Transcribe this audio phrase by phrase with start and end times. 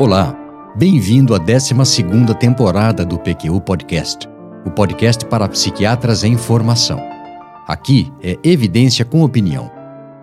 [0.00, 0.32] Olá,
[0.76, 1.74] bem-vindo à 12
[2.38, 4.28] temporada do PQU Podcast,
[4.64, 7.00] o podcast para psiquiatras em formação.
[7.66, 9.68] Aqui é evidência com opinião.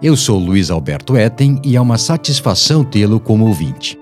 [0.01, 3.99] Eu sou Luiz Alberto Etten e é uma satisfação tê-lo como ouvinte.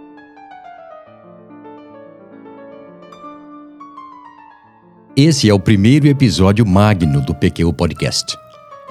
[5.17, 8.37] Esse é o primeiro episódio magno do PQU Podcast.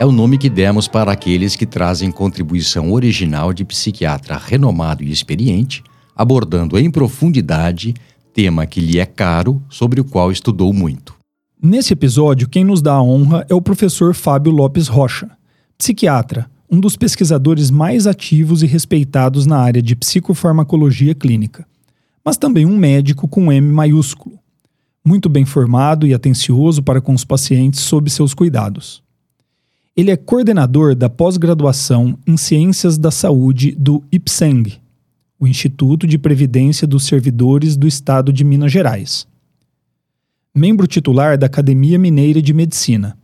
[0.01, 5.13] É o nome que demos para aqueles que trazem contribuição original de psiquiatra renomado e
[5.13, 5.85] experiente,
[6.23, 7.95] abordando em profundidade
[8.33, 11.15] tema que lhe é caro, sobre o qual estudou muito.
[11.63, 15.31] Nesse episódio, quem nos dá a honra é o professor Fábio Lopes Rocha,
[15.77, 21.67] psiquiatra, um dos pesquisadores mais ativos e respeitados na área de psicofarmacologia clínica,
[22.25, 24.43] mas também um médico com M maiúsculo
[25.05, 29.03] muito bem formado e atencioso para com os pacientes sob seus cuidados.
[29.97, 34.81] Ele é coordenador da pós-graduação em Ciências da Saúde do IPSENG,
[35.43, 39.27] o Instituto de Previdência dos Servidores do Estado de Minas Gerais.
[40.55, 43.19] Membro titular da Academia Mineira de Medicina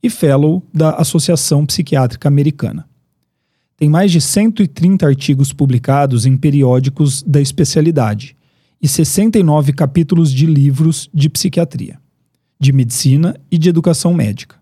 [0.00, 2.88] e fellow da Associação Psiquiátrica Americana.
[3.76, 8.36] Tem mais de 130 artigos publicados em periódicos da especialidade
[8.80, 11.98] e 69 capítulos de livros de psiquiatria,
[12.56, 14.54] de medicina e de educação médica.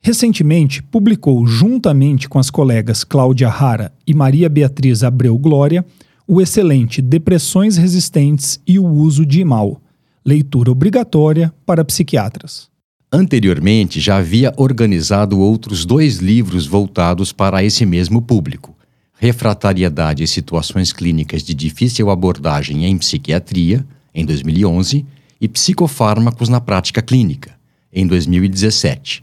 [0.00, 5.84] Recentemente, publicou, juntamente com as colegas Cláudia Rara e Maria Beatriz Abreu Glória,
[6.26, 9.80] o excelente Depressões Resistentes e o Uso de Imal,
[10.24, 12.70] leitura obrigatória para psiquiatras.
[13.12, 18.74] Anteriormente, já havia organizado outros dois livros voltados para esse mesmo público,
[19.14, 25.04] Refratariedade e Situações Clínicas de Difícil Abordagem em Psiquiatria, em 2011,
[25.40, 27.52] e Psicofármacos na Prática Clínica,
[27.92, 29.22] em 2017.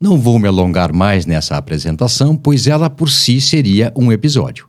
[0.00, 4.68] Não vou me alongar mais nessa apresentação, pois ela por si seria um episódio.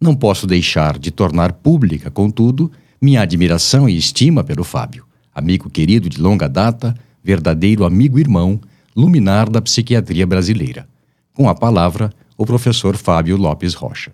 [0.00, 2.70] Não posso deixar de tornar pública, contudo,
[3.00, 8.60] minha admiração e estima pelo Fábio, amigo querido de longa data, verdadeiro amigo-irmão,
[8.94, 10.88] luminar da psiquiatria brasileira.
[11.32, 14.12] Com a palavra, o professor Fábio Lopes Rocha.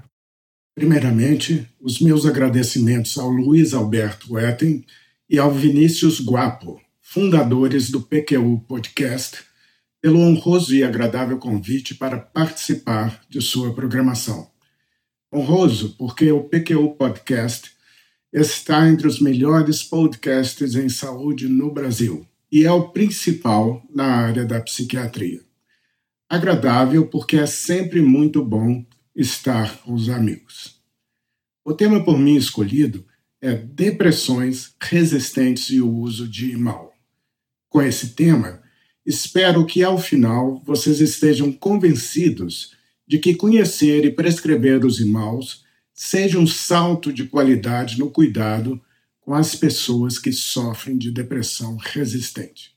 [0.74, 4.84] Primeiramente, os meus agradecimentos ao Luiz Alberto Etten
[5.28, 9.38] e ao Vinícius Guapo, fundadores do PQU Podcast,
[10.00, 14.51] pelo honroso e agradável convite para participar de sua programação.
[15.32, 17.72] Honroso porque o PQU Podcast
[18.32, 24.44] está entre os melhores podcasts em saúde no Brasil e é o principal na área
[24.44, 25.40] da psiquiatria
[26.32, 28.82] agradável porque é sempre muito bom
[29.14, 30.80] estar com os amigos.
[31.62, 33.04] O tema por mim escolhido
[33.38, 36.94] é Depressões resistentes e o uso de mal.
[37.68, 38.62] Com esse tema,
[39.04, 42.74] espero que ao final vocês estejam convencidos
[43.12, 48.80] de que conhecer e prescrever os imaus seja um salto de qualidade no cuidado
[49.20, 52.74] com as pessoas que sofrem de depressão resistente.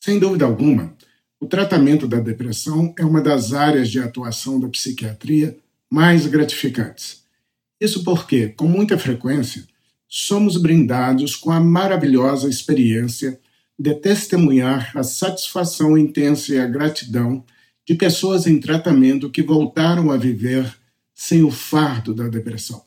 [0.00, 0.96] Sem dúvida alguma,
[1.38, 5.56] o tratamento da depressão é uma das áreas de atuação da psiquiatria
[5.88, 7.22] mais gratificantes.
[7.80, 9.64] Isso porque, com muita frequência,
[10.08, 13.38] somos brindados com a maravilhosa experiência
[13.78, 17.44] de testemunhar a satisfação intensa e a gratidão
[17.86, 20.72] de pessoas em tratamento que voltaram a viver
[21.14, 22.82] sem o fardo da depressão.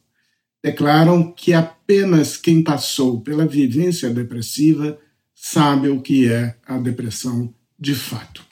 [0.64, 4.98] Declaram que apenas quem passou pela vivência depressiva
[5.36, 8.44] sabe o que é a depressão de fato.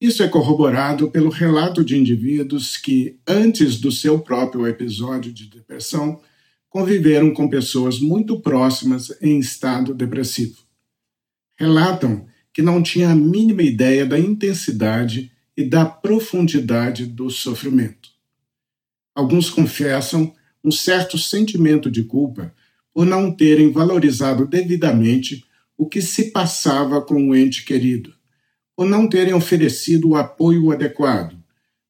[0.00, 6.20] Isso é corroborado pelo relato de indivíduos que, antes do seu próprio episódio de depressão,
[6.68, 10.58] conviveram com pessoas muito próximas em estado depressivo.
[11.56, 18.08] Relatam que não tinham a mínima ideia da intensidade e da profundidade do sofrimento.
[19.14, 20.34] Alguns confessam
[20.64, 22.54] um certo sentimento de culpa
[22.94, 25.44] por não terem valorizado devidamente
[25.76, 28.14] o que se passava com o ente querido
[28.76, 31.36] por não terem oferecido o apoio adequado,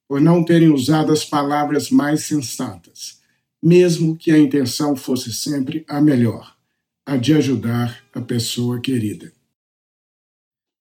[0.07, 3.21] por não terem usado as palavras mais sensatas,
[3.63, 6.55] mesmo que a intenção fosse sempre a melhor,
[7.07, 9.33] a de ajudar a pessoa querida.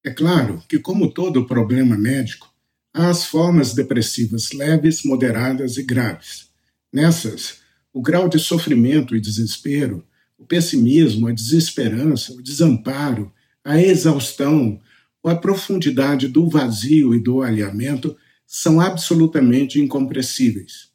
[0.03, 2.53] É claro que, como todo problema médico,
[2.93, 6.49] há as formas depressivas leves, moderadas e graves.
[6.91, 7.59] Nessas,
[7.93, 10.03] o grau de sofrimento e desespero,
[10.37, 13.31] o pessimismo, a desesperança, o desamparo,
[13.63, 14.79] a exaustão,
[15.23, 18.15] a profundidade do vazio e do alinhamento
[18.45, 20.89] são absolutamente incompressíveis.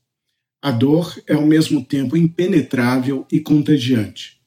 [0.60, 4.38] A dor é ao mesmo tempo impenetrável e contagiante.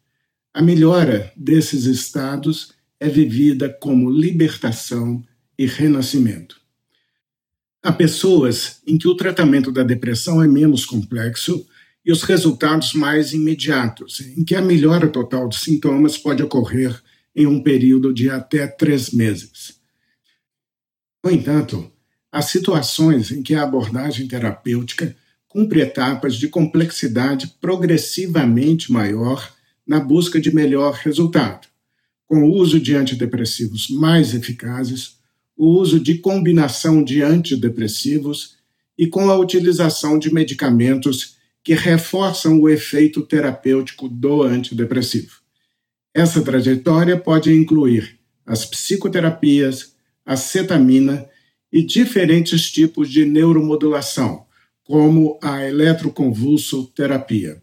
[0.53, 5.23] A melhora desses estados é vivida como libertação
[5.57, 6.61] e renascimento.
[7.81, 11.65] Há pessoas em que o tratamento da depressão é menos complexo
[12.05, 17.01] e os resultados mais imediatos, em que a melhora total de sintomas pode ocorrer
[17.35, 19.79] em um período de até três meses.
[21.23, 21.91] No entanto,
[22.31, 25.15] há situações em que a abordagem terapêutica
[25.47, 29.51] cumpre etapas de complexidade progressivamente maior
[29.87, 31.67] na busca de melhor resultado,
[32.31, 35.17] com o uso de antidepressivos mais eficazes,
[35.57, 38.55] o uso de combinação de antidepressivos
[38.97, 45.41] e com a utilização de medicamentos que reforçam o efeito terapêutico do antidepressivo.
[46.13, 49.93] Essa trajetória pode incluir as psicoterapias,
[50.25, 51.27] a cetamina
[51.69, 54.45] e diferentes tipos de neuromodulação,
[54.85, 57.61] como a eletroconvulsoterapia.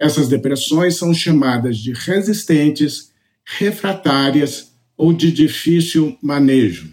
[0.00, 3.14] Essas depressões são chamadas de resistentes,
[3.46, 6.92] refratárias ou de difícil manejo.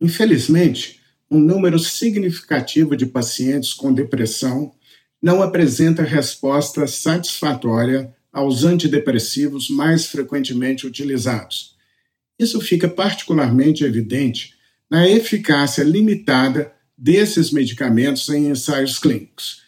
[0.00, 4.74] Infelizmente, um número significativo de pacientes com depressão
[5.22, 11.74] não apresenta resposta satisfatória aos antidepressivos mais frequentemente utilizados.
[12.38, 14.54] Isso fica particularmente evidente
[14.90, 19.62] na eficácia limitada desses medicamentos em ensaios clínicos.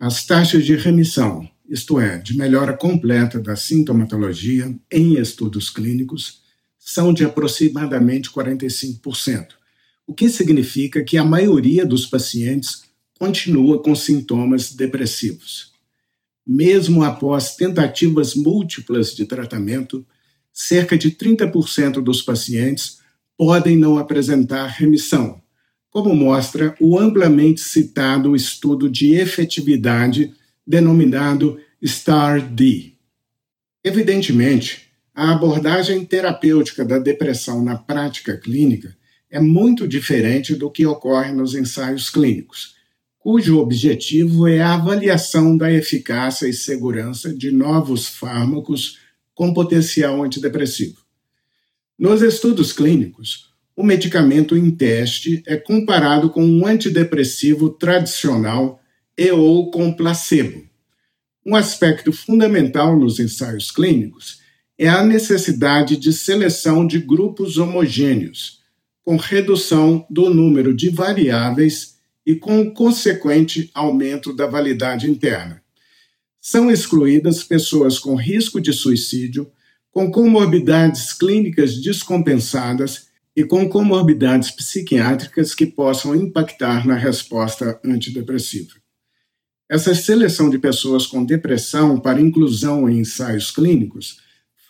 [0.00, 6.40] As taxas de remissão, isto é, de melhora completa da sintomatologia em estudos clínicos,
[6.78, 9.48] são de aproximadamente 45%,
[10.06, 12.84] o que significa que a maioria dos pacientes
[13.18, 15.72] continua com sintomas depressivos.
[16.46, 20.06] Mesmo após tentativas múltiplas de tratamento,
[20.52, 22.98] cerca de 30% dos pacientes
[23.36, 25.42] podem não apresentar remissão,
[25.90, 30.32] como mostra o amplamente citado estudo de efetividade
[30.66, 32.94] denominado STAR-D.
[33.84, 38.96] Evidentemente, a abordagem terapêutica da depressão na prática clínica
[39.30, 42.74] é muito diferente do que ocorre nos ensaios clínicos,
[43.18, 48.98] cujo objetivo é a avaliação da eficácia e segurança de novos fármacos
[49.34, 50.98] com potencial antidepressivo.
[51.98, 58.80] Nos estudos clínicos, o medicamento em teste é comparado com um antidepressivo tradicional
[59.16, 60.64] e ou com placebo.
[61.44, 64.40] Um aspecto fundamental nos ensaios clínicos
[64.78, 68.60] é a necessidade de seleção de grupos homogêneos,
[69.02, 71.96] com redução do número de variáveis
[72.26, 75.62] e com o consequente aumento da validade interna.
[76.40, 79.50] São excluídas pessoas com risco de suicídio,
[79.90, 88.74] com comorbidades clínicas descompensadas e com comorbidades psiquiátricas que possam impactar na resposta antidepressiva.
[89.68, 94.18] Essa seleção de pessoas com depressão para inclusão em ensaios clínicos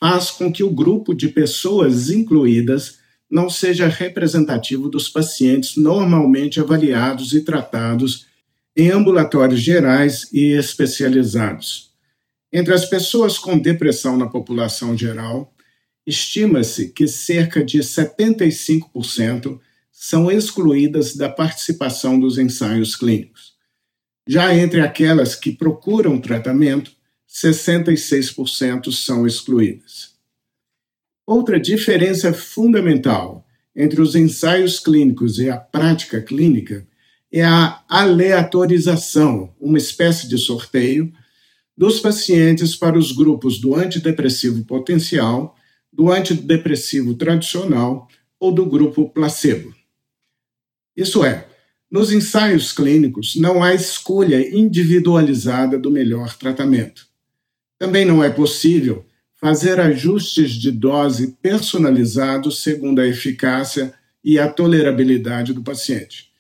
[0.01, 2.99] faz com que o grupo de pessoas incluídas
[3.31, 8.27] não seja representativo dos pacientes normalmente avaliados e tratados
[8.75, 11.91] em ambulatórios gerais e especializados.
[12.53, 15.53] Entre as pessoas com depressão na população geral,
[16.07, 19.59] estima-se que cerca de 75%
[19.91, 23.56] são excluídas da participação dos ensaios clínicos.
[24.27, 26.93] Já entre aquelas que procuram tratamento,
[27.29, 30.15] 66% são excluídas.
[31.27, 36.87] Outra diferença fundamental entre os ensaios clínicos e a prática clínica
[37.31, 41.13] é a aleatorização, uma espécie de sorteio,
[41.77, 45.55] dos pacientes para os grupos do antidepressivo potencial
[45.93, 48.07] do antidepressivo tradicional
[48.39, 49.75] ou do grupo placebo.
[50.95, 51.49] Isso é,
[51.91, 57.07] nos ensaios clínicos não há escolha individualizada do melhor tratamento.
[57.79, 59.05] Também não é possível
[59.41, 66.31] fazer ajustes de dose personalizados segundo a eficácia e a tolerabilidade do paciente.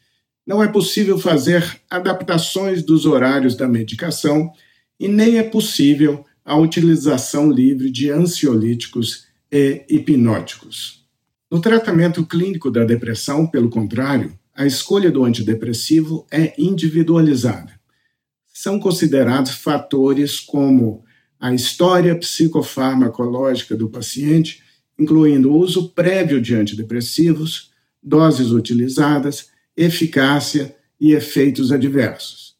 [0.46, 4.50] Não é possível fazer adaptações dos horários da medicação
[4.98, 11.04] e nem é possível a utilização livre de ansiolíticos e hipnóticos.
[11.50, 17.78] No tratamento clínico da depressão, pelo contrário, a escolha do antidepressivo é individualizada.
[18.46, 21.04] São considerados fatores como
[21.38, 24.62] a história psicofarmacológica do paciente,
[24.98, 27.70] incluindo o uso prévio de antidepressivos,
[28.02, 32.56] doses utilizadas, eficácia e efeitos adversos.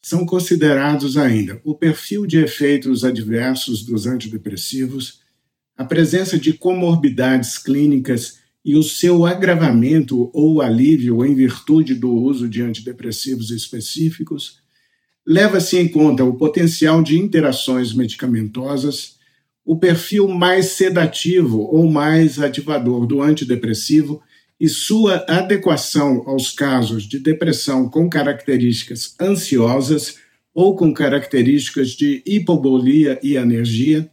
[0.00, 5.20] São considerados ainda o perfil de efeitos adversos dos antidepressivos,
[5.76, 12.46] a presença de comorbidades clínicas e o seu agravamento ou alívio em virtude do uso
[12.46, 14.58] de antidepressivos específicos,
[15.26, 19.16] leva-se em conta o potencial de interações medicamentosas,
[19.64, 24.20] o perfil mais sedativo ou mais ativador do antidepressivo
[24.60, 30.16] e sua adequação aos casos de depressão com características ansiosas
[30.52, 34.10] ou com características de hipobolia e anergia.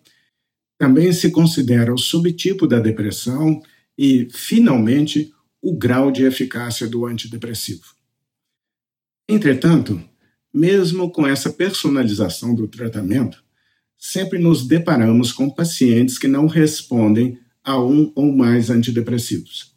[0.78, 3.62] Também se considera o subtipo da depressão
[3.98, 7.96] e, finalmente, o grau de eficácia do antidepressivo.
[9.28, 10.02] Entretanto,
[10.54, 13.44] mesmo com essa personalização do tratamento,
[13.98, 19.74] sempre nos deparamos com pacientes que não respondem a um ou mais antidepressivos.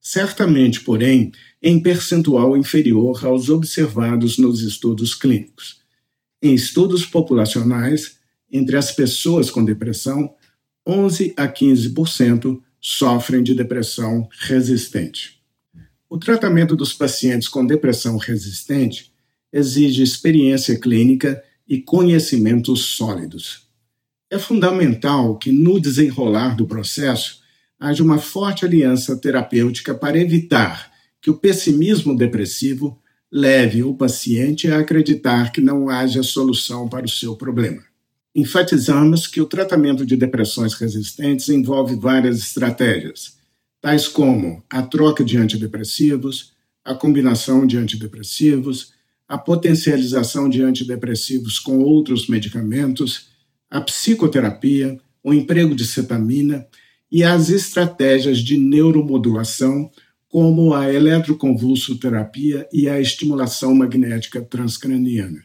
[0.00, 5.80] Certamente, porém, em percentual inferior aos observados nos estudos clínicos.
[6.40, 8.16] Em estudos populacionais,
[8.50, 10.34] entre as pessoas com depressão,
[10.86, 15.40] 11 a 15% sofrem de depressão resistente.
[16.10, 19.12] O tratamento dos pacientes com depressão resistente
[19.52, 23.68] exige experiência clínica e conhecimentos sólidos.
[24.28, 27.40] É fundamental que, no desenrolar do processo,
[27.78, 34.80] haja uma forte aliança terapêutica para evitar que o pessimismo depressivo leve o paciente a
[34.80, 37.91] acreditar que não haja solução para o seu problema.
[38.34, 43.36] Enfatizamos que o tratamento de depressões resistentes envolve várias estratégias,
[43.80, 48.94] tais como a troca de antidepressivos, a combinação de antidepressivos,
[49.28, 53.28] a potencialização de antidepressivos com outros medicamentos,
[53.70, 56.66] a psicoterapia, o emprego de cetamina
[57.10, 59.90] e as estratégias de neuromodulação,
[60.26, 65.44] como a eletroconvulsoterapia e a estimulação magnética transcraniana.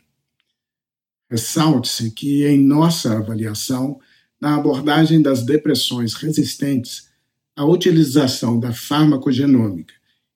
[1.30, 4.00] Ressalte-se que, em nossa avaliação,
[4.40, 7.10] na abordagem das depressões resistentes,
[7.56, 9.94] a utilização da farmacogenômica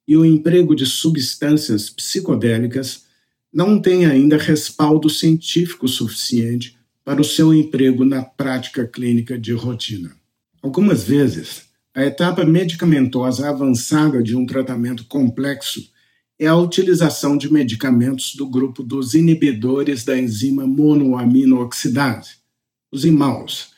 [0.08, 3.06] e o emprego de substâncias psicodélicas
[3.54, 10.12] não tem ainda respaldo científico suficiente para o seu emprego na prática clínica de rotina.
[10.62, 15.90] Algumas vezes, a etapa medicamentosa avançada de um tratamento complexo
[16.42, 22.38] é a utilização de medicamentos do grupo dos inibidores da enzima monoaminooxidase,
[22.92, 23.74] os IMAUs.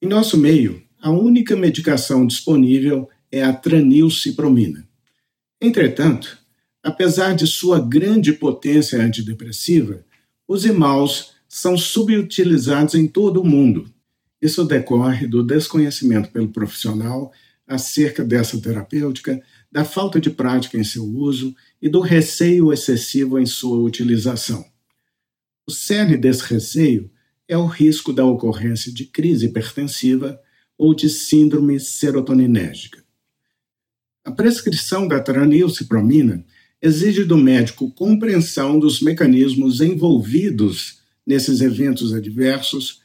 [0.00, 4.88] Em nosso meio, a única medicação disponível é a tranilcipromina.
[5.60, 6.38] Entretanto,
[6.82, 10.02] apesar de sua grande potência antidepressiva,
[10.48, 13.92] os IMAUs são subutilizados em todo o mundo.
[14.40, 17.30] Isso decorre do desconhecimento pelo profissional
[17.68, 19.38] acerca dessa terapêutica,
[19.70, 24.64] da falta de prática em seu uso e do receio excessivo em sua utilização.
[25.66, 27.10] O cerne desse receio
[27.46, 30.40] é o risco da ocorrência de crise hipertensiva
[30.76, 33.02] ou de síndrome serotoninérgica.
[34.24, 36.44] A prescrição da tranilcipromina
[36.82, 43.00] exige do médico compreensão dos mecanismos envolvidos nesses eventos adversos,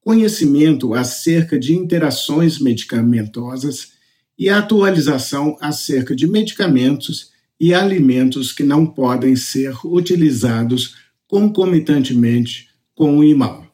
[0.00, 3.92] conhecimento acerca de interações medicamentosas
[4.40, 7.30] e atualização acerca de medicamentos
[7.60, 10.96] e alimentos que não podem ser utilizados
[11.28, 13.66] concomitantemente com o IMAL.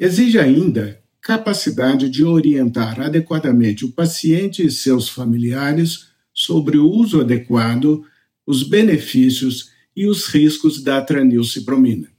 [0.00, 8.02] Exige ainda capacidade de orientar adequadamente o paciente e seus familiares sobre o uso adequado,
[8.46, 12.12] os benefícios e os riscos da tranilcipromina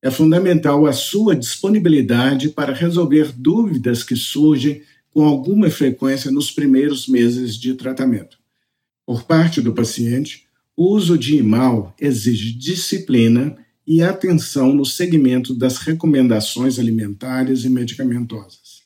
[0.00, 7.08] é fundamental a sua disponibilidade para resolver dúvidas que surgem com alguma frequência nos primeiros
[7.08, 8.38] meses de tratamento.
[9.06, 10.46] Por parte do paciente,
[10.76, 18.82] o uso de IMAL exige disciplina e atenção no segmento das recomendações alimentares e medicamentosas.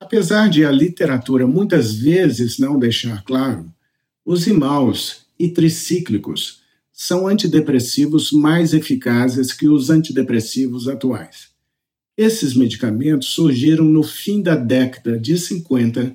[0.00, 3.72] Apesar de a literatura muitas vezes não deixar claro,
[4.24, 6.60] os IMALs e tricíclicos
[6.92, 11.51] são antidepressivos mais eficazes que os antidepressivos atuais.
[12.16, 16.14] Esses medicamentos surgiram no fim da década de 50,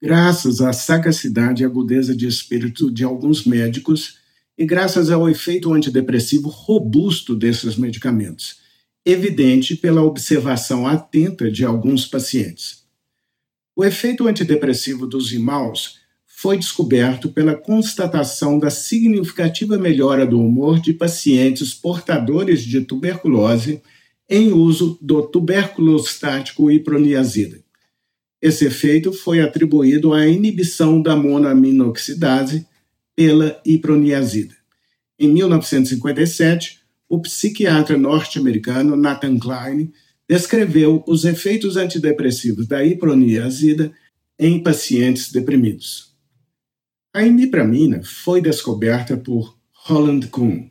[0.00, 4.18] graças à sagacidade e agudeza de espírito de alguns médicos
[4.56, 8.58] e graças ao efeito antidepressivo robusto desses medicamentos,
[9.04, 12.84] evidente pela observação atenta de alguns pacientes.
[13.74, 20.92] O efeito antidepressivo dos imaus foi descoberto pela constatação da significativa melhora do humor de
[20.92, 23.82] pacientes portadores de tuberculose
[24.28, 27.64] em uso do tuberculostático iproniazida.
[28.40, 32.66] Esse efeito foi atribuído à inibição da monoaminoxidase
[33.14, 34.54] pela iproniazida.
[35.18, 39.92] Em 1957, o psiquiatra norte-americano Nathan Klein
[40.28, 43.92] descreveu os efeitos antidepressivos da iproniazida
[44.38, 46.14] em pacientes deprimidos.
[47.14, 50.68] A imipramina foi descoberta por Roland Kuhn.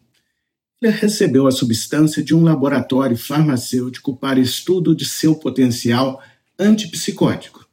[0.90, 6.22] Recebeu a substância de um laboratório farmacêutico para estudo de seu potencial
[6.60, 7.66] antipsicótico,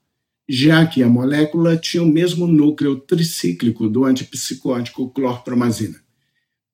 [0.48, 6.00] já que a molécula tinha o mesmo núcleo tricíclico do antipsicótico clorpromazina.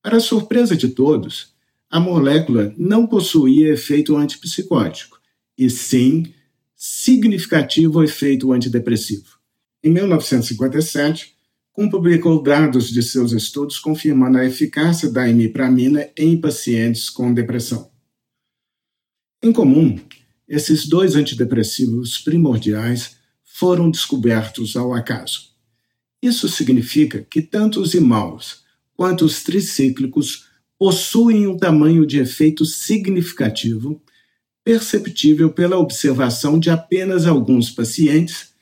[0.02, 1.54] Para surpresa de todos,
[1.90, 5.18] a molécula não possuía efeito antipsicótico,
[5.56, 6.32] e sim
[6.76, 9.38] significativo efeito antidepressivo.
[9.82, 11.37] Em 1957,
[11.78, 17.88] Kuhn publicou dados de seus estudos confirmando a eficácia da imipramina em pacientes com depressão.
[19.40, 19.96] Em comum,
[20.48, 25.52] esses dois antidepressivos primordiais foram descobertos ao acaso.
[26.20, 28.64] Isso significa que tanto os imaus
[28.96, 34.02] quanto os tricíclicos possuem um tamanho de efeito significativo,
[34.64, 38.52] perceptível pela observação de apenas alguns pacientes,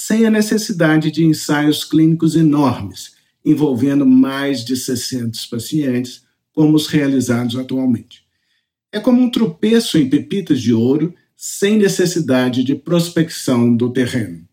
[0.00, 7.56] sem a necessidade de ensaios clínicos enormes, envolvendo mais de 600 pacientes, como os realizados
[7.56, 8.22] atualmente.
[8.92, 14.46] É como um tropeço em pepitas de ouro, sem necessidade de prospecção do terreno.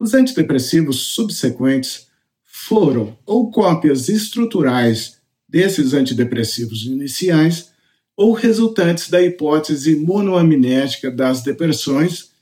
[0.00, 2.08] Os antidepressivos subsequentes
[2.42, 7.70] foram ou cópias estruturais desses antidepressivos iniciais
[8.16, 12.33] ou resultantes da hipótese monoaminética das depressões,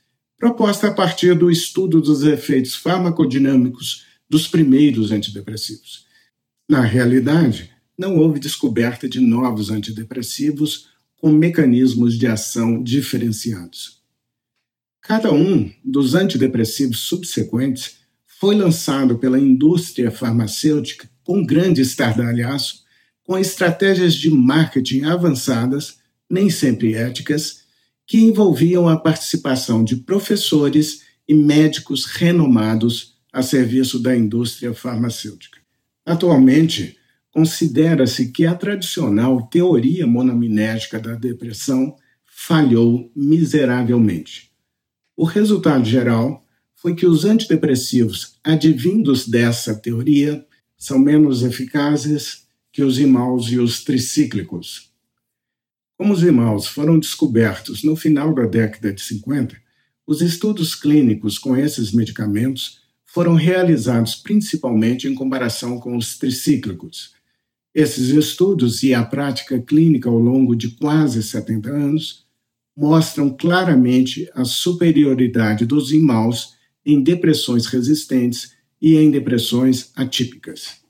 [0.43, 6.05] proposta a partir do estudo dos efeitos farmacodinâmicos dos primeiros antidepressivos.
[6.67, 14.01] Na realidade, não houve descoberta de novos antidepressivos com mecanismos de ação diferenciados.
[14.99, 22.83] Cada um dos antidepressivos subsequentes foi lançado pela indústria farmacêutica com grande estardalhaço
[23.23, 27.62] com estratégias de marketing avançadas, nem sempre éticas,
[28.05, 35.59] que envolviam a participação de professores e médicos renomados a serviço da indústria farmacêutica.
[36.05, 36.97] Atualmente,
[37.31, 41.95] considera-se que a tradicional teoria monoaminética da depressão
[42.25, 44.51] falhou miseravelmente.
[45.15, 46.45] O resultado geral
[46.75, 50.45] foi que os antidepressivos advindos dessa teoria
[50.77, 54.92] são menos eficazes que os imaus e os tricíclicos.
[55.97, 59.55] Como os imaus foram descobertos no final da década de 50,
[60.05, 67.13] os estudos clínicos com esses medicamentos foram realizados principalmente em comparação com os tricíclicos.
[67.73, 72.25] Esses estudos e a prática clínica ao longo de quase 70 anos
[72.75, 80.81] mostram claramente a superioridade dos imaus em depressões resistentes e em depressões atípicas.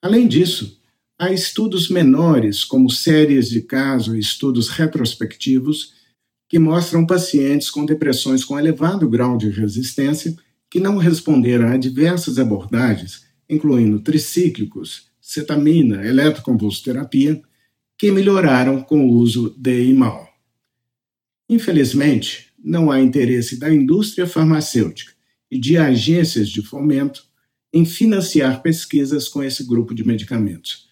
[0.00, 0.77] Além disso,
[1.20, 5.92] Há estudos menores, como séries de caso e estudos retrospectivos,
[6.48, 10.36] que mostram pacientes com depressões com elevado grau de resistência
[10.70, 17.42] que não responderam a diversas abordagens, incluindo tricíclicos, cetamina, eletroconvulsoterapia,
[17.98, 20.28] que melhoraram com o uso de IMAL.
[21.50, 25.12] Infelizmente, não há interesse da indústria farmacêutica
[25.50, 27.24] e de agências de fomento
[27.72, 30.87] em financiar pesquisas com esse grupo de medicamentos.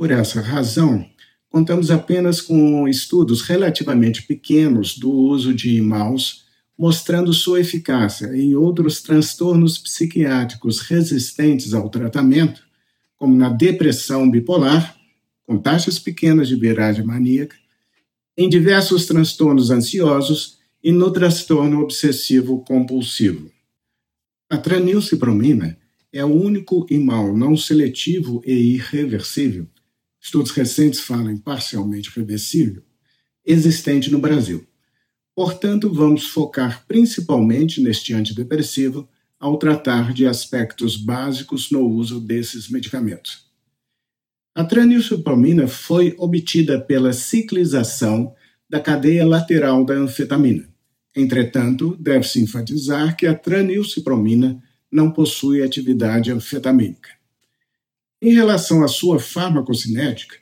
[0.00, 1.04] Por essa razão,
[1.50, 6.36] contamos apenas com estudos relativamente pequenos do uso de mouse,
[6.78, 12.62] mostrando sua eficácia em outros transtornos psiquiátricos resistentes ao tratamento,
[13.18, 14.96] como na depressão bipolar,
[15.46, 17.56] com taxas pequenas de viragem maníaca,
[18.38, 23.50] em diversos transtornos ansiosos e no transtorno obsessivo compulsivo.
[24.48, 25.76] A tranilcipromina
[26.10, 29.68] é o único imal não seletivo e irreversível
[30.20, 32.82] estudos recentes falam em parcialmente reversível,
[33.44, 34.66] existente no Brasil.
[35.34, 43.48] Portanto, vamos focar principalmente neste antidepressivo ao tratar de aspectos básicos no uso desses medicamentos.
[44.54, 48.34] A tranilcipamina foi obtida pela ciclização
[48.68, 50.68] da cadeia lateral da anfetamina.
[51.16, 57.19] Entretanto, deve-se enfatizar que a tranilcipromina não possui atividade anfetamínica.
[58.22, 60.36] Em relação à sua farmacocinética,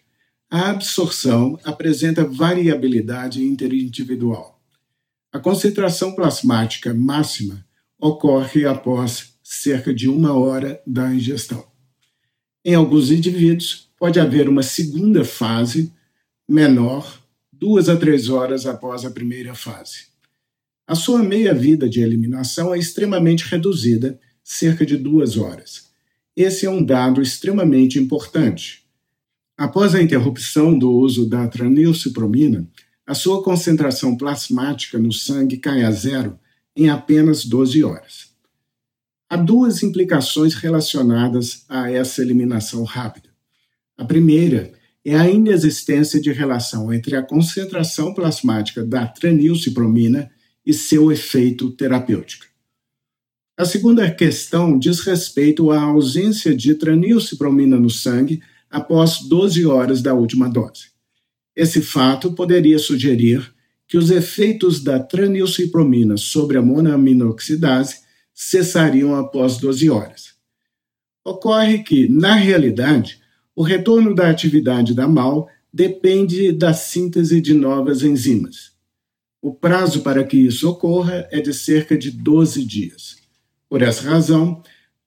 [0.51, 4.61] a absorção apresenta variabilidade interindividual.
[5.33, 7.65] A concentração plasmática máxima
[8.01, 11.65] ocorre após cerca de uma hora da ingestão.
[12.65, 15.93] Em alguns indivíduos, pode haver uma segunda fase
[16.49, 20.07] menor, duas a três horas após a primeira fase.
[20.85, 25.88] A sua meia-vida de eliminação é extremamente reduzida, cerca de duas horas.
[26.41, 28.85] Esse é um dado extremamente importante.
[29.57, 32.65] Após a interrupção do uso da tranilcipromina,
[33.05, 36.39] a sua concentração plasmática no sangue cai a zero
[36.77, 38.29] em apenas 12 horas.
[39.29, 43.31] Há duas implicações relacionadas a essa eliminação rápida.
[43.97, 44.73] A primeira
[45.05, 50.31] é a inexistência de relação entre a concentração plasmática da tranilcipromina
[50.65, 52.48] e seu efeito terapêutico.
[53.59, 58.41] A segunda questão diz respeito à ausência de tranilcipromina no sangue
[58.71, 60.93] após 12 horas da última dose.
[61.57, 63.53] Esse fato poderia sugerir
[63.89, 70.35] que os efeitos da tranilcipromina sobre a monoaminoxidase cessariam após 12 horas.
[71.25, 73.21] Ocorre que, na realidade,
[73.57, 78.71] o retorno da atividade da MAL depende da síntese de novas enzimas.
[79.43, 83.18] O prazo para que isso ocorra é de cerca de 12 dias.
[83.69, 84.63] Por essa razão,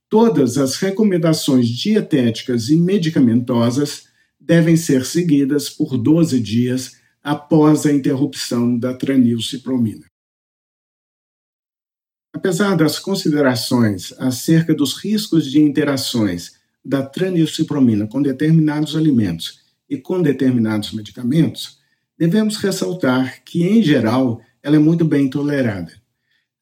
[0.07, 4.07] todas as recomendações dietéticas e medicamentosas
[4.39, 10.05] devem ser seguidas por 12 dias após a interrupção da tranilcipromina.
[12.33, 20.21] Apesar das considerações acerca dos riscos de interações da tranilcipromina com determinados alimentos e com
[20.21, 21.79] determinados medicamentos,
[22.17, 25.93] devemos ressaltar que, em geral, ela é muito bem tolerada.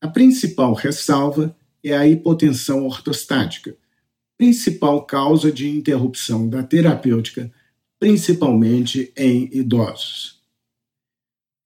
[0.01, 3.75] A principal ressalva é a hipotensão ortostática,
[4.37, 7.51] principal causa de interrupção da terapêutica,
[7.99, 10.39] principalmente em idosos.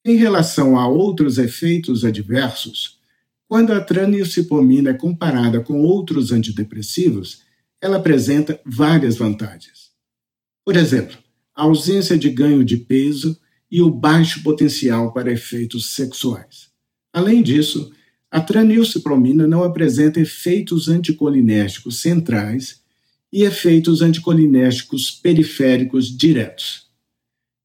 [0.06, 3.00] Em relação a outros efeitos adversos,
[3.48, 7.44] quando a tranilcipomina é comparada com outros antidepressivos,
[7.80, 9.92] ela apresenta várias vantagens.
[10.66, 11.18] Por exemplo,
[11.56, 16.72] a ausência de ganho de peso e o baixo potencial para efeitos sexuais.
[17.14, 17.92] Além disso,
[18.34, 22.82] a tranilcipromina não apresenta efeitos anticolinérgicos centrais
[23.32, 26.88] e efeitos anticolinérgicos periféricos diretos.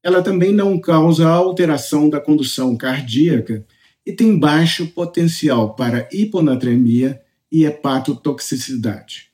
[0.03, 3.65] Ela também não causa alteração da condução cardíaca
[4.05, 7.19] e tem baixo potencial para hiponatremia
[7.51, 9.31] e hepatotoxicidade.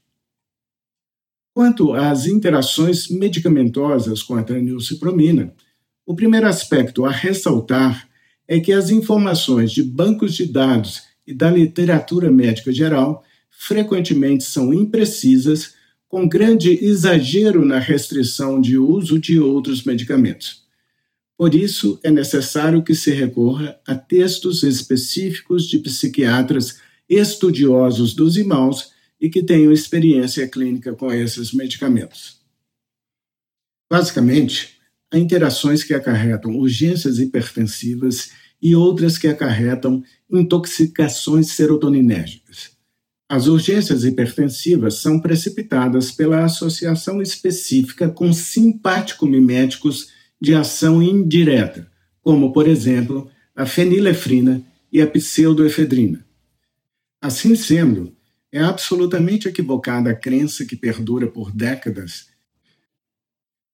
[1.54, 5.54] Quanto às interações medicamentosas com a tranilcipromina,
[6.06, 8.08] o primeiro aspecto a ressaltar
[8.48, 13.24] é que as informações de bancos de dados e da literatura médica geral
[13.58, 15.74] frequentemente são imprecisas,
[16.08, 20.64] com grande exagero na restrição de uso de outros medicamentos.
[21.38, 28.92] Por isso, é necessário que se recorra a textos específicos de psiquiatras estudiosos dos irmãos
[29.20, 32.40] e que tenham experiência clínica com esses medicamentos.
[33.92, 34.78] Basicamente,
[35.12, 42.72] há interações que acarretam urgências hipertensivas e outras que acarretam intoxicações serotoninérgicas.
[43.28, 51.90] As urgências hipertensivas são precipitadas pela associação específica com simpático-miméticos de ação indireta,
[52.22, 54.62] como, por exemplo, a fenilefrina
[54.92, 56.26] e a pseudoefedrina.
[57.20, 58.16] Assim sendo,
[58.52, 62.28] é absolutamente equivocada a crença que perdura por décadas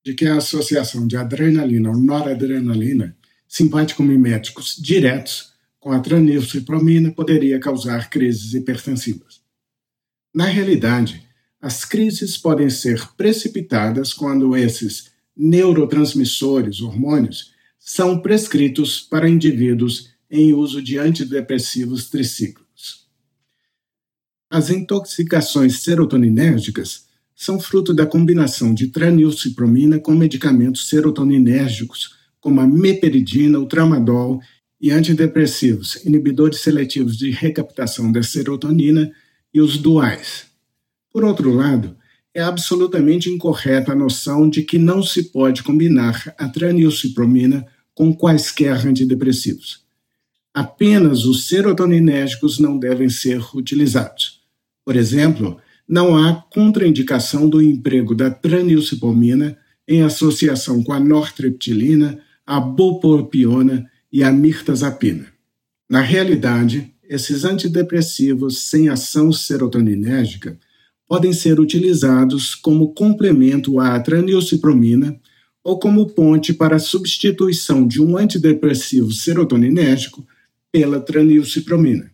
[0.03, 3.15] de que a associação de adrenalina ou noradrenalina
[3.47, 5.50] simpático-miméticos diretos
[5.81, 9.41] com a tranilcipromina poderia causar crises hipertensivas.
[10.33, 11.27] Na realidade,
[11.59, 20.83] as crises podem ser precipitadas quando esses neurotransmissores, hormônios, são prescritos para indivíduos em uso
[20.83, 23.07] de antidepressivos tricíclicos.
[24.49, 33.59] As intoxicações serotoninérgicas são fruto da combinação de tranilcipromina com medicamentos serotoninérgicos como a meperidina,
[33.59, 34.41] o tramadol
[34.81, 39.11] e antidepressivos, inibidores seletivos de recaptação da serotonina
[39.53, 40.45] e os duais.
[41.11, 41.95] Por outro lado,
[42.33, 48.87] é absolutamente incorreta a noção de que não se pode combinar a tranilcipromina com quaisquer
[48.87, 49.81] antidepressivos.
[50.53, 54.41] Apenas os serotoninérgicos não devem ser utilizados.
[54.83, 62.59] Por exemplo, não há contraindicação do emprego da tranilcipomina em associação com a nortreptilina, a
[62.59, 65.27] bupropiona e a mirtazapina.
[65.89, 70.57] Na realidade, esses antidepressivos sem ação serotoninérgica
[71.07, 75.19] podem ser utilizados como complemento à tranilcipromina
[75.63, 80.25] ou como ponte para a substituição de um antidepressivo serotoninérgico
[80.71, 82.09] pela tranilcipromina.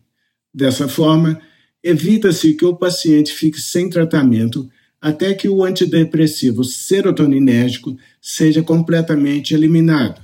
[0.52, 1.40] Dessa forma,
[1.82, 4.68] evita-se que o paciente fique sem tratamento
[5.00, 10.20] até que o antidepressivo serotoninérgico seja completamente eliminado,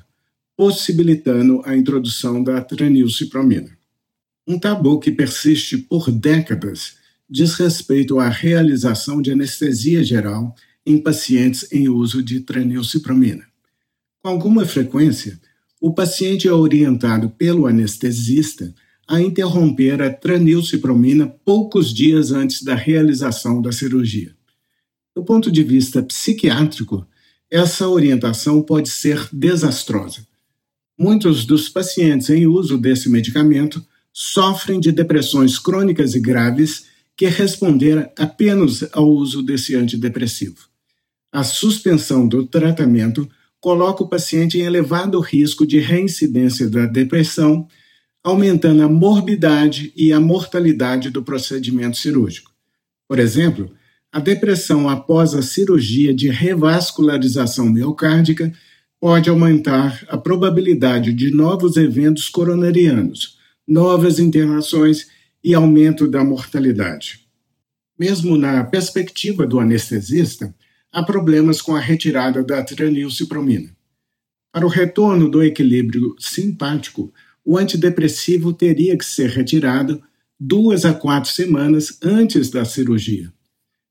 [0.57, 3.77] possibilitando a introdução da tranilcipromina.
[4.47, 6.97] Um tabu que persiste por décadas
[7.29, 10.55] diz respeito à realização de anestesia geral
[10.87, 13.45] em pacientes em uso de tranilcipromina.
[14.23, 15.41] Com alguma frequência,
[15.81, 18.75] o paciente é orientado pelo anestesista
[19.07, 24.35] a interromper a tranilcipromina poucos dias antes da realização da cirurgia.
[25.15, 27.07] Do ponto de vista psiquiátrico,
[27.51, 30.27] essa orientação pode ser desastrosa.
[30.99, 38.09] Muitos dos pacientes em uso desse medicamento sofrem de depressões crônicas e graves que responderam
[38.17, 40.69] apenas ao uso desse antidepressivo.
[41.33, 43.29] A suspensão do tratamento
[43.61, 47.67] coloca o paciente em elevado risco de reincidência da depressão,
[48.23, 52.53] aumentando a morbidade e a mortalidade do procedimento cirúrgico.
[53.09, 53.73] Por exemplo,
[54.13, 58.53] a depressão após a cirurgia de revascularização miocárdica
[59.05, 63.37] pode aumentar a probabilidade de novos eventos coronarianos,
[63.69, 65.09] novas internações
[65.45, 67.21] e aumento da mortalidade.
[67.99, 70.55] Mesmo na perspectiva do anestesista,
[70.91, 73.77] há problemas com a retirada da tranilcipromina.
[74.51, 77.13] Para o retorno do equilíbrio simpático,
[77.45, 80.03] o antidepressivo teria que ser retirado
[80.41, 83.31] duas a quatro semanas antes da cirurgia.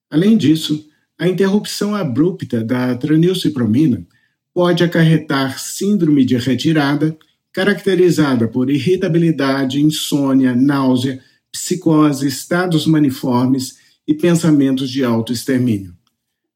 [0.10, 4.08] Além disso, a interrupção abrupta da tranilcipromina
[4.54, 7.18] pode acarretar síndrome de retirada,
[7.52, 15.96] caracterizada por irritabilidade, insônia, náusea, psicose, estados maniformes e pensamentos de autoextermínio.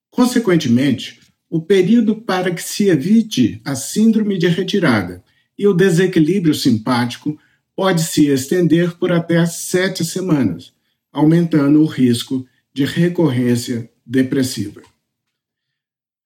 [0.10, 5.24] Consequentemente, o período para que se evite a síndrome de retirada
[5.58, 7.38] e o desequilíbrio simpático
[7.76, 10.74] pode se estender por até sete semanas,
[11.12, 14.82] aumentando o risco de recorrência depressiva.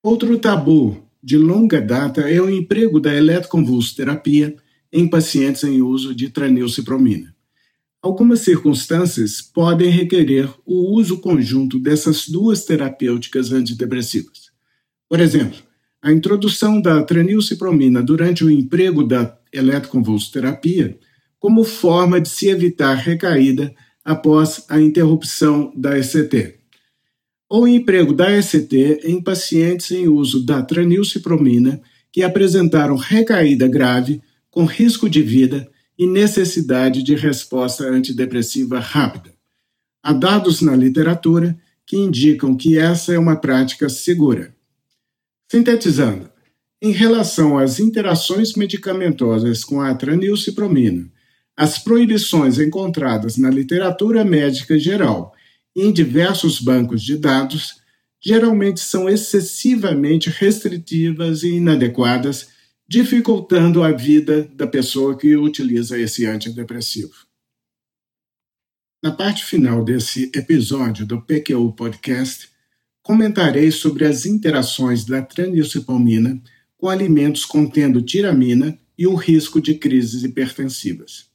[0.02, 4.56] Outro tabu de longa data é o emprego da eletroconvulsoterapia
[4.92, 7.34] em pacientes em uso de tranilcipromina.
[8.02, 14.50] Algumas circunstâncias podem requerer o uso conjunto dessas duas terapêuticas antidepressivas.
[15.08, 15.58] Por exemplo,
[16.02, 20.98] a introdução da tranilcipromina durante o emprego da eletroconvulsoterapia
[21.38, 23.72] como forma de se evitar recaída
[24.04, 26.61] após a interrupção da ECT.
[27.52, 34.64] Ou emprego da ECT em pacientes em uso da tranilcipromina que apresentaram recaída grave com
[34.64, 39.34] risco de vida e necessidade de resposta antidepressiva rápida.
[40.02, 44.56] Há dados na literatura que indicam que essa é uma prática segura.
[45.46, 46.30] Sintetizando,
[46.80, 51.06] em relação às interações medicamentosas com a tranilcipromina,
[51.54, 55.34] as proibições encontradas na literatura médica geral
[55.74, 57.80] em diversos bancos de dados
[58.20, 62.48] geralmente são excessivamente restritivas e inadequadas
[62.86, 67.14] dificultando a vida da pessoa que utiliza esse antidepressivo.
[69.02, 72.48] Na parte final desse episódio do PQU Podcast,
[73.02, 76.40] comentarei sobre as interações da tranilcipamina
[76.76, 81.30] com alimentos contendo tiramina e o risco de crises hipertensivas.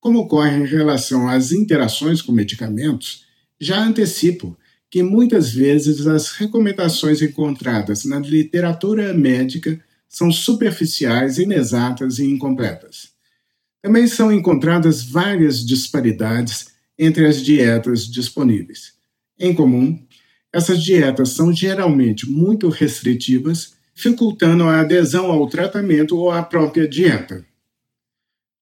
[0.00, 3.24] Como ocorre em relação às interações com medicamentos,
[3.60, 4.56] já antecipo
[4.90, 13.10] que muitas vezes as recomendações encontradas na literatura médica são superficiais, inexatas e incompletas.
[13.80, 18.94] Também são encontradas várias disparidades entre as dietas disponíveis.
[19.38, 20.04] Em comum,
[20.52, 27.46] essas dietas são geralmente muito restritivas, dificultando a adesão ao tratamento ou à própria dieta.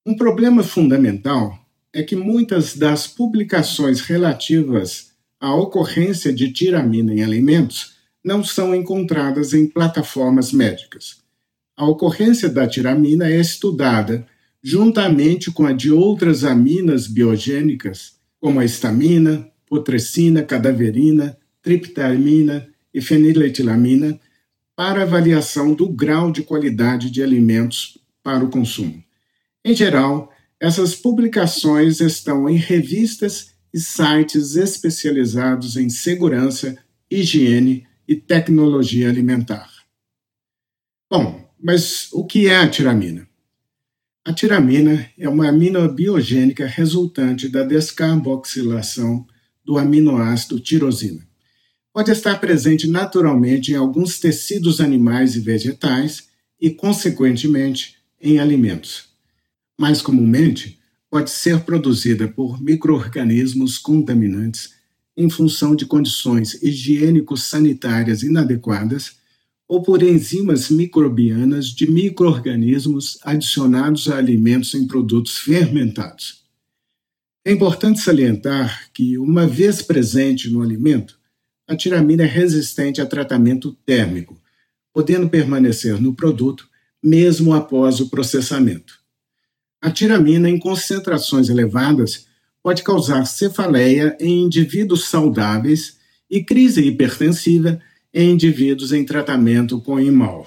[0.07, 1.59] Um problema fundamental
[1.93, 9.55] é que muitas das publicações relativas à ocorrência de tiramina em alimentos não são encontradas
[9.55, 11.27] em plataformas médicas
[11.79, 14.27] a ocorrência da tiramina é estudada
[14.61, 24.19] juntamente com a de outras aminas biogênicas, como a estamina, putrescina, cadaverina, triptamina e feniletilamina,
[24.75, 29.03] para avaliação do grau de qualidade de alimentos para o consumo.
[29.65, 36.77] Em geral, essas publicações estão em revistas e sites especializados em segurança,
[37.11, 39.71] higiene e tecnologia alimentar.
[41.11, 43.29] Bom, mas o que é a tiramina?
[44.25, 49.27] A tiramina é uma amina biogênica resultante da descarboxilação
[49.65, 51.27] do aminoácido tirosina.
[51.93, 56.29] Pode estar presente naturalmente em alguns tecidos animais e vegetais
[56.61, 59.08] e, consequentemente, em alimentos.
[59.79, 64.75] Mais comumente, pode ser produzida por microorganismos contaminantes
[65.17, 69.17] em função de condições higiênico-sanitárias inadequadas
[69.67, 76.43] ou por enzimas microbianas de microorganismos adicionados a alimentos em produtos fermentados.
[77.45, 81.19] É importante salientar que, uma vez presente no alimento,
[81.67, 84.41] a tiramina é resistente a tratamento térmico,
[84.93, 86.69] podendo permanecer no produto
[87.03, 88.98] mesmo após o processamento.
[89.81, 92.27] A tiramina em concentrações elevadas
[92.63, 97.81] pode causar cefaleia em indivíduos saudáveis e crise hipertensiva
[98.13, 100.47] em indivíduos em tratamento com imol.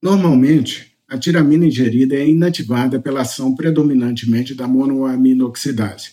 [0.00, 6.12] Normalmente, a tiramina ingerida é inativada pela ação predominantemente da monoaminoxidase,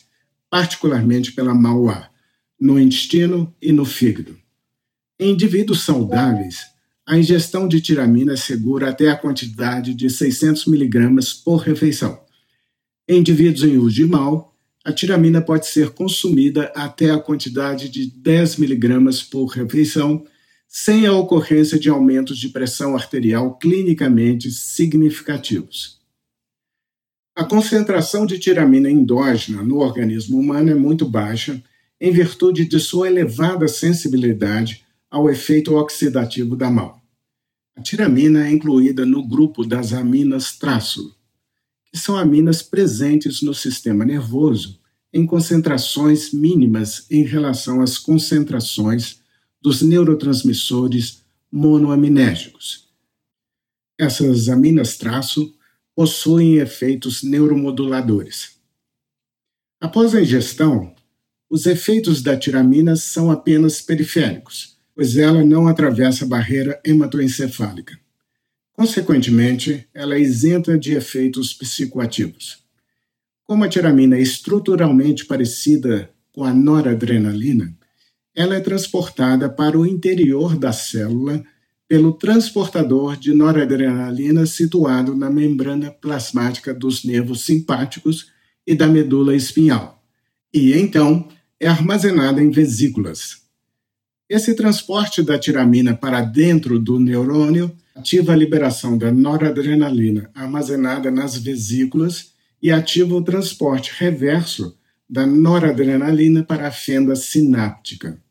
[0.49, 2.09] particularmente pela MAUA,
[2.59, 4.35] no intestino e no fígado.
[5.19, 6.65] Em indivíduos saudáveis,
[7.05, 12.26] a ingestão de tiramina é segura até a quantidade de 600 mg por refeição.
[13.07, 18.09] Em indivíduos em uso de mal, a tiramina pode ser consumida até a quantidade de
[18.09, 20.25] 10 mg por refeição,
[20.67, 26.01] sem a ocorrência de aumentos de pressão arterial clinicamente significativos.
[27.33, 31.63] A concentração de tiramina endógena no organismo humano é muito baixa,
[31.99, 37.01] em virtude de sua elevada sensibilidade ao efeito oxidativo da mal.
[37.75, 41.16] A tiramina é incluída no grupo das aminas traço,
[41.97, 44.79] são aminas presentes no sistema nervoso
[45.13, 49.19] em concentrações mínimas em relação às concentrações
[49.61, 52.89] dos neurotransmissores monoaminérgicos.
[53.97, 55.53] Essas aminas traço
[55.95, 58.57] possuem efeitos neuromoduladores.
[59.79, 60.93] Após a ingestão,
[61.49, 67.97] os efeitos da tiramina são apenas periféricos, pois ela não atravessa a barreira hematoencefálica.
[68.77, 72.63] Consequentemente, ela é isenta de efeitos psicoativos.
[73.43, 77.75] Como a tiramina é estruturalmente parecida com a noradrenalina,
[78.35, 81.43] ela é transportada para o interior da célula
[81.87, 88.27] pelo transportador de noradrenalina situado na membrana plasmática dos nervos simpáticos
[88.65, 90.03] e da medula espinhal,
[90.53, 91.27] e então
[91.59, 93.46] é armazenada em vesículas.
[94.29, 101.37] Esse transporte da tiramina para dentro do neurônio ativa a liberação da noradrenalina armazenada nas
[101.37, 104.75] vesículas e ativa o transporte reverso
[105.09, 108.21] da noradrenalina para a fenda sináptica.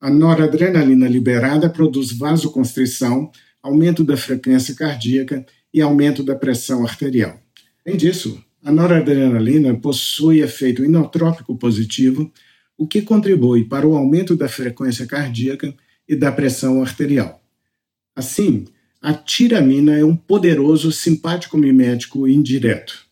[0.00, 7.40] A noradrenalina liberada produz vasoconstrição, aumento da frequência cardíaca e aumento da pressão arterial.
[7.84, 12.32] Além disso, a noradrenalina possui efeito inotrópico positivo,
[12.80, 15.74] o que contribui para o aumento da frequência cardíaca
[16.08, 17.44] e da pressão arterial.
[18.16, 18.64] Assim,
[19.02, 23.04] a tiramina é um poderoso simpático mimético indireto.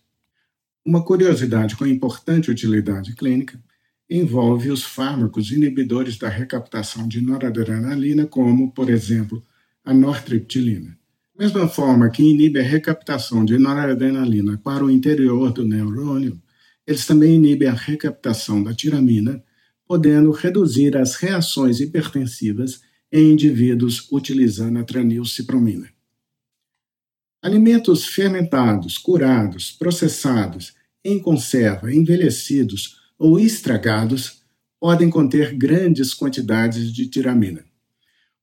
[0.82, 3.62] Uma curiosidade com importante utilidade clínica
[4.08, 9.44] envolve os fármacos inibidores da recaptação de noradrenalina, como, por exemplo,
[9.84, 10.98] a nortriptilina.
[11.36, 16.40] Da mesma forma que inibe a recaptação de noradrenalina para o interior do neurônio,
[16.86, 19.44] eles também inibem a recaptação da tiramina,
[19.88, 25.88] podendo reduzir as reações hipertensivas em indivíduos utilizando a tranilcipromina.
[27.42, 34.42] Alimentos fermentados, curados, processados, em conserva, envelhecidos ou estragados
[34.78, 37.64] podem conter grandes quantidades de tiramina.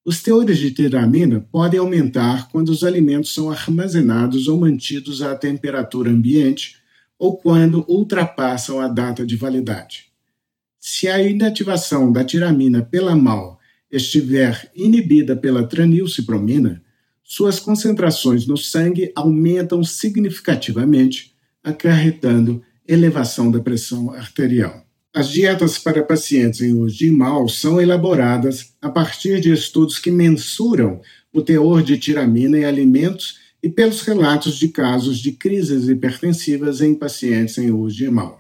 [0.03, 6.09] Os teores de tiramina podem aumentar quando os alimentos são armazenados ou mantidos à temperatura
[6.09, 6.77] ambiente
[7.19, 10.14] ou quando ultrapassam a data de validade.
[10.87, 13.59] Se a inativação da tiramina pela mal
[13.91, 16.79] estiver inibida pela tranilcipromina,
[17.23, 24.85] suas concentrações no sangue aumentam significativamente, acarretando elevação da pressão arterial.
[25.11, 30.11] As dietas para pacientes em uso de mal são elaboradas a partir de estudos que
[30.11, 31.01] mensuram
[31.33, 36.93] o teor de tiramina em alimentos e pelos relatos de casos de crises hipertensivas em
[36.93, 38.39] pacientes em uso de mal.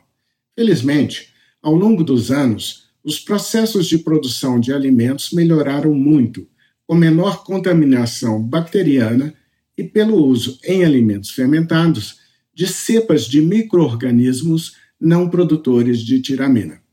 [0.55, 1.33] Felizmente,
[1.65, 6.47] ao longo dos anos, os processos de produção de alimentos melhoraram muito,
[6.85, 9.33] com menor contaminação bacteriana
[9.75, 12.19] e pelo uso em alimentos fermentados
[12.53, 16.83] de cepas de microorganismos não produtores de tiramina.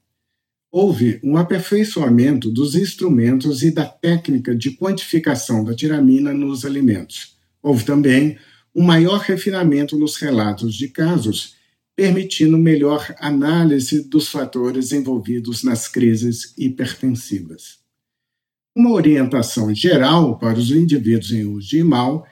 [0.71, 7.37] Houve um aperfeiçoamento dos instrumentos e da técnica de quantificação da tiramina nos alimentos.
[7.63, 8.39] Houve também
[8.75, 11.61] um maior refinamento nos relatos de casos,
[11.97, 17.79] permitindo melhor análise dos fatores envolvidos nas crises hipertensivas.
[18.75, 22.27] Uma orientação geral para os indivíduos em uso de mal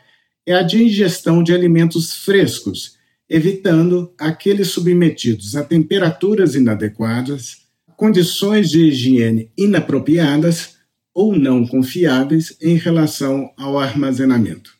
[0.46, 2.98] é a de ingestão de alimentos frescos
[3.30, 7.58] evitando aqueles submetidos a temperaturas inadequadas,
[7.96, 10.78] condições de higiene inapropriadas
[11.14, 14.76] ou não confiáveis em relação ao armazenamento.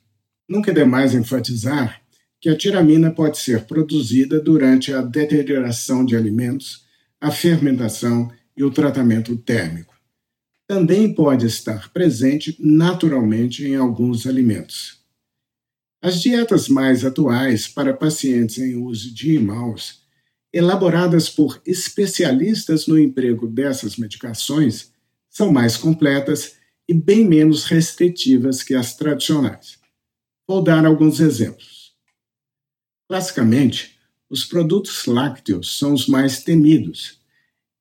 [0.49, 2.00] Nunca é demais enfatizar
[2.41, 6.87] que a tiramina pode ser produzida durante a deterioração de alimentos,
[7.21, 9.95] a fermentação e o tratamento térmico.
[10.67, 15.01] Também pode estar presente naturalmente em alguns alimentos.
[16.03, 20.01] As dietas mais atuais para pacientes em uso de IMAUs,
[20.53, 24.93] elaboradas por especialistas no emprego dessas medicações,
[25.29, 26.55] são mais completas
[26.89, 29.79] e bem menos restritivas que as tradicionais.
[30.49, 31.80] Vou dar alguns exemplos.
[33.11, 33.97] Classicamente,
[34.31, 37.19] os produtos lácteos são os mais temidos.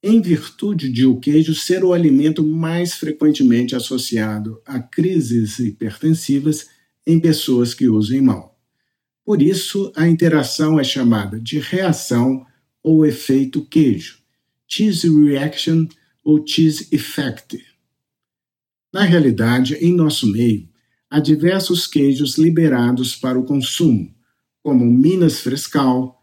[0.01, 6.67] em virtude de o queijo ser o alimento mais frequentemente associado a crises hipertensivas
[7.05, 8.59] em pessoas que usem mal.
[9.23, 12.43] Por isso, a interação é chamada de reação
[12.81, 14.23] ou efeito queijo,
[14.67, 15.85] cheese reaction
[16.23, 17.63] ou cheese effect.
[18.91, 20.67] Na realidade, em nosso meio,
[21.07, 24.11] há diversos queijos liberados para o consumo,
[24.61, 26.21] como Minas Frescal,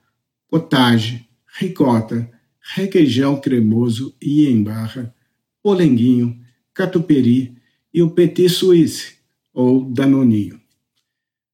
[0.48, 1.28] cottage,
[1.58, 2.30] ricota,
[2.74, 5.14] requeijão cremoso e em barra,
[5.62, 6.38] polenguinho,
[6.74, 7.56] catupiry
[7.92, 9.16] e o petit suisse,
[9.52, 10.60] ou danoninho.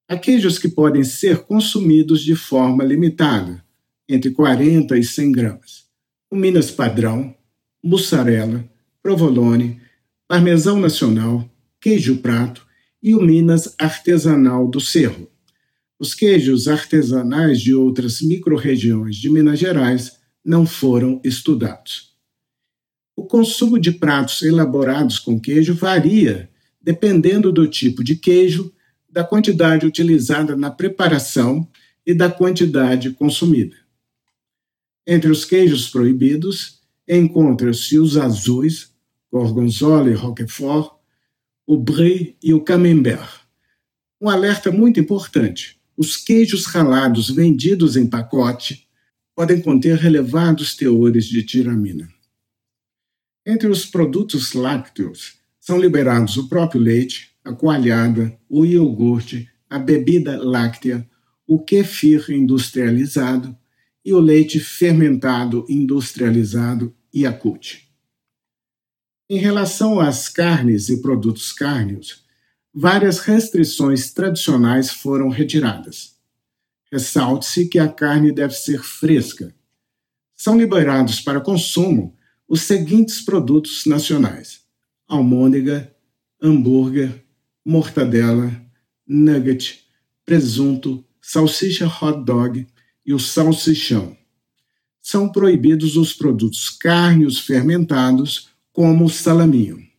[0.09, 3.65] Há queijos que podem ser consumidos de forma limitada,
[4.09, 5.87] entre 40 e 100 gramas.
[6.31, 7.35] O Minas Padrão,
[7.83, 8.69] mussarela,
[9.03, 9.81] provolone,
[10.29, 11.49] parmesão nacional,
[11.81, 12.67] queijo prato
[13.03, 15.32] e o Minas artesanal do Cerro.
[16.03, 22.17] Os queijos artesanais de outras microrregiões de Minas Gerais não foram estudados.
[23.15, 26.51] O consumo de pratos elaborados com queijo varia
[26.83, 28.75] dependendo do tipo de queijo,
[29.09, 31.69] da quantidade utilizada na preparação
[32.05, 33.77] e da quantidade consumida.
[35.07, 38.93] Entre os queijos proibidos, encontram-se os azuis,
[39.31, 40.97] gorgonzola e roquefort,
[41.65, 43.43] o brie e o camembert.
[44.21, 48.89] Um alerta muito importante: os queijos ralados vendidos em pacote
[49.35, 52.09] podem conter relevados teores de tiramina.
[53.45, 60.43] Entre os produtos lácteos são liberados o próprio leite, a coalhada, o iogurte, a bebida
[60.43, 61.09] láctea,
[61.47, 63.57] o kefir industrializado
[64.05, 67.83] e o leite fermentado industrializado Yakult.
[69.29, 72.22] Em relação às carnes e produtos cárneos,
[72.75, 76.17] várias restrições tradicionais foram retiradas.
[76.91, 79.55] Ressalte-se que a carne deve ser fresca.
[80.37, 82.17] São liberados para consumo
[82.49, 84.63] os seguintes produtos nacionais:
[85.07, 85.95] almôndega,
[86.41, 87.25] hambúrguer,
[87.65, 88.51] mortadela,
[89.07, 89.85] nugget,
[90.25, 92.67] presunto, salsicha hot dog
[93.05, 94.17] e o salsichão.
[95.01, 99.92] São proibidos os produtos cárneos fermentados, como o salaminho.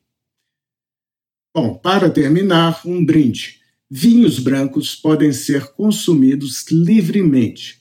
[1.55, 3.59] Bom, para terminar, um brinde.
[3.87, 7.79] Vinhos brancos podem ser consumidos livremente.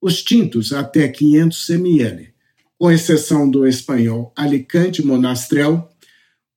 [0.00, 2.32] Os tintos até 500 ml,
[2.78, 5.90] com exceção do espanhol Alicante Monastrel,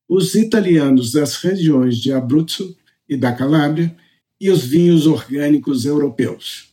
[0.07, 2.77] os italianos das regiões de Abruzzo
[3.09, 3.95] e da Calábria
[4.39, 6.69] e os vinhos orgânicos europeus.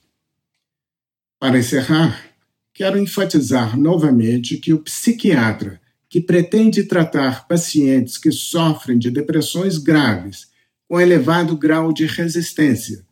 [1.40, 2.28] Para encerrar,
[2.74, 10.48] quero enfatizar novamente que o psiquiatra que pretende tratar pacientes que sofrem de depressões graves
[10.88, 13.04] com elevado grau de resistência,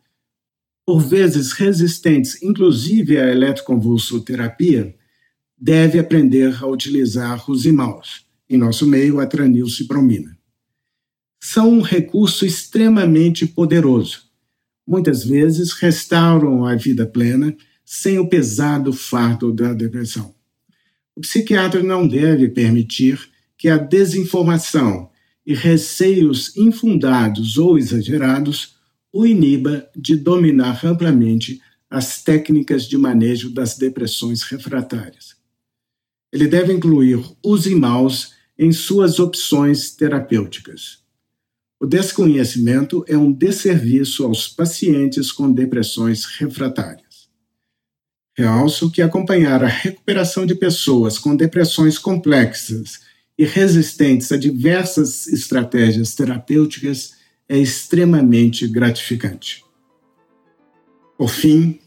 [0.85, 4.95] por vezes resistentes inclusive à eletroconvulsoterapia,
[5.57, 10.37] deve aprender a utilizar os imaus, em nosso meio a tranilcipromina.
[11.39, 14.23] São um recurso extremamente poderoso.
[14.87, 20.36] Muitas vezes restauram a vida plena sem o pesado fardo da depressão.
[21.17, 23.19] O psiquiatra não deve permitir
[23.57, 25.09] que a desinformação
[25.43, 28.75] e receios infundados ou exagerados
[29.11, 31.59] o iniba de dominar amplamente
[31.89, 35.35] as técnicas de manejo das depressões refratárias.
[36.31, 40.99] Ele deve incluir os imaus em suas opções terapêuticas.
[41.79, 47.06] O desconhecimento é um desserviço aos pacientes com depressões refratárias.
[48.37, 52.99] Realço que acompanhar a recuperação de pessoas com depressões complexas
[53.35, 57.15] e resistentes a diversas estratégias terapêuticas
[57.49, 59.63] é extremamente gratificante.
[61.17, 61.79] Por fim,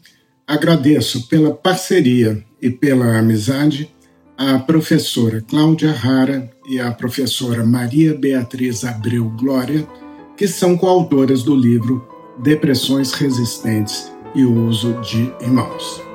[0.45, 3.89] agradeço pela parceria e pela amizade
[4.37, 9.87] à professora Cláudia Rara e à professora Maria Beatriz Abreu Glória,
[10.35, 12.05] que são coautoras do livro
[12.43, 16.10] Depressões Resistentes e o Uso de Irmãos.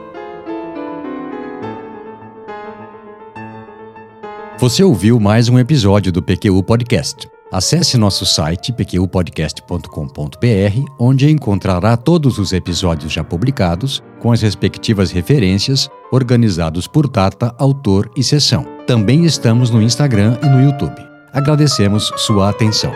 [4.58, 7.28] Você ouviu mais um episódio do PQU Podcast.
[7.52, 15.90] Acesse nosso site pqpodcast.com.br, onde encontrará todos os episódios já publicados, com as respectivas referências,
[16.10, 18.64] organizados por data, autor e sessão.
[18.86, 21.06] Também estamos no Instagram e no YouTube.
[21.34, 22.94] Agradecemos sua atenção.